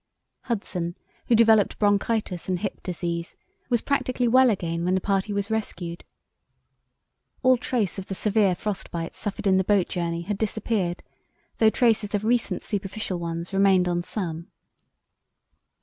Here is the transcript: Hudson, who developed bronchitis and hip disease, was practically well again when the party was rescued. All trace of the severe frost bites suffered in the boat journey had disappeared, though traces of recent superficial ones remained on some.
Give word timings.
Hudson, 0.45 0.97
who 1.27 1.35
developed 1.35 1.77
bronchitis 1.77 2.49
and 2.49 2.57
hip 2.57 2.81
disease, 2.81 3.35
was 3.69 3.83
practically 3.83 4.27
well 4.27 4.49
again 4.49 4.83
when 4.83 4.95
the 4.95 4.99
party 4.99 5.31
was 5.31 5.51
rescued. 5.51 6.03
All 7.43 7.55
trace 7.55 7.99
of 7.99 8.07
the 8.07 8.15
severe 8.15 8.55
frost 8.55 8.89
bites 8.89 9.19
suffered 9.19 9.45
in 9.45 9.57
the 9.57 9.63
boat 9.63 9.87
journey 9.87 10.23
had 10.23 10.39
disappeared, 10.39 11.03
though 11.59 11.69
traces 11.69 12.15
of 12.15 12.23
recent 12.25 12.63
superficial 12.63 13.19
ones 13.19 13.53
remained 13.53 13.87
on 13.87 14.01
some. 14.01 14.47